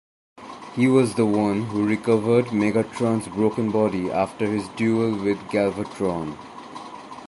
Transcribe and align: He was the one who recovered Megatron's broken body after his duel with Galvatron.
He 0.75 0.87
was 0.87 1.13
the 1.13 1.27
one 1.27 1.65
who 1.65 1.85
recovered 1.87 2.45
Megatron's 2.45 3.27
broken 3.27 3.69
body 3.69 4.09
after 4.09 4.47
his 4.47 4.67
duel 4.69 5.11
with 5.23 5.37
Galvatron. 5.51 6.35